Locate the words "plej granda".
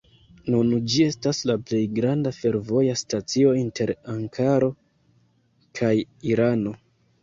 1.67-2.33